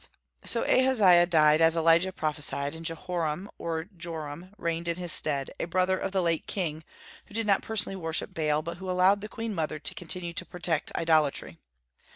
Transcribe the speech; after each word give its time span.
So 0.43 0.63
Ahaziah 0.63 1.27
died, 1.27 1.61
as 1.61 1.77
Elijah 1.77 2.11
prophesied, 2.11 2.73
and 2.73 2.83
Jehoram 2.83 3.51
(or 3.59 3.83
Joram) 3.83 4.49
reigned 4.57 4.87
in 4.87 4.95
his 4.97 5.11
stead, 5.11 5.51
a 5.59 5.65
brother 5.65 5.95
of 5.95 6.11
the 6.11 6.23
late 6.23 6.47
king, 6.47 6.83
who 7.27 7.35
did 7.35 7.45
not 7.45 7.61
personally 7.61 7.95
worship 7.95 8.33
Baal, 8.33 8.63
but 8.63 8.77
who 8.77 8.89
allowed 8.89 9.21
the 9.21 9.29
queen 9.29 9.53
mother 9.53 9.77
to 9.77 9.93
continue 9.93 10.33
to 10.33 10.43
protect 10.43 10.91
idolatry. 10.97 11.59